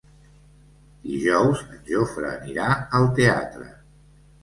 [1.09, 3.73] Dijous en Jofre anirà al teatre.